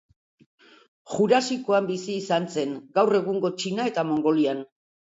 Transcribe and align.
Jurasikoan 1.15 1.91
bizi 1.91 2.17
izan 2.25 2.51
zen, 2.57 2.75
gaur 2.99 3.17
egungo 3.25 3.57
Txina 3.63 3.91
eta 3.95 4.11
Mongolian. 4.13 4.69